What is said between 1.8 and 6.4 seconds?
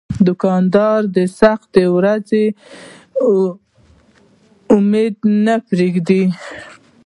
ورځو امید نه پرېږدي.